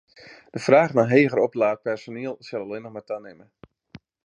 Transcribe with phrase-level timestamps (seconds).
[0.53, 3.45] De fraach nei heger oplaat personiel sil allinnich mar tanimme.